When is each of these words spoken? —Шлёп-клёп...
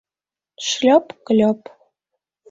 —Шлёп-клёп... 0.67 1.61